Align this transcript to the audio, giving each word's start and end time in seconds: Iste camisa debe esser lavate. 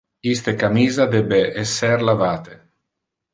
Iste 0.29 0.53
camisa 0.61 1.05
debe 1.15 1.39
esser 1.65 2.07
lavate. 2.09 2.59